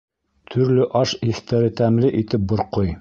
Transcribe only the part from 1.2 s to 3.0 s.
еҫтәре тәмле итеп борҡой.